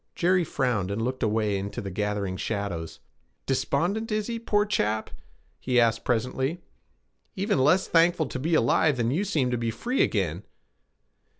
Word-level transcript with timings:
Jerry 0.15 0.43
frowned, 0.43 0.89
and 0.89 0.99
looked 0.99 1.21
away 1.21 1.59
into 1.59 1.79
the 1.79 1.91
gathering 1.91 2.35
shadows. 2.35 3.01
'Despondent 3.45 4.11
is 4.11 4.25
he, 4.25 4.39
poor 4.39 4.65
chap?' 4.65 5.11
he 5.59 5.79
asked 5.79 6.03
presently. 6.03 6.59
'Even 7.35 7.59
less 7.59 7.87
thankful 7.87 8.25
to 8.25 8.39
be 8.39 8.55
alive 8.55 8.97
than 8.97 9.11
you 9.11 9.23
seem 9.23 9.51
to 9.51 9.59
be 9.59 9.69
free 9.69 10.01
again.' 10.01 10.43